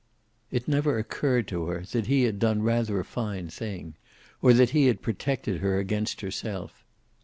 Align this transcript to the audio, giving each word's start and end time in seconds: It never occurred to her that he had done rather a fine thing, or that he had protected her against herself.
It 0.49 0.67
never 0.67 0.97
occurred 0.97 1.47
to 1.49 1.65
her 1.65 1.83
that 1.91 2.07
he 2.07 2.23
had 2.23 2.39
done 2.39 2.63
rather 2.63 2.99
a 2.99 3.05
fine 3.05 3.49
thing, 3.49 3.93
or 4.41 4.51
that 4.51 4.71
he 4.71 4.87
had 4.87 5.03
protected 5.03 5.59
her 5.61 5.77
against 5.77 6.21
herself. 6.21 6.83